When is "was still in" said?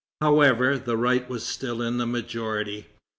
1.29-1.97